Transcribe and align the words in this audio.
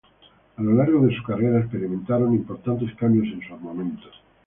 A 0.57 0.63
lo 0.63 0.73
largo 0.73 1.05
de 1.05 1.15
su 1.15 1.21
carrera 1.21 1.59
experimentaron 1.59 2.33
importantes 2.33 2.95
cambios 2.95 3.27
en 3.35 3.47
su 3.47 3.53
armamento. 3.53 4.01